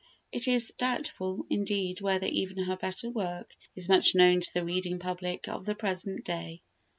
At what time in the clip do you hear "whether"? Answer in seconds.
2.01-2.25